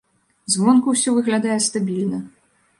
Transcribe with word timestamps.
Звонку 0.53 0.95
ўсё 0.95 1.15
выглядае 1.19 1.59
стабільна. 1.69 2.25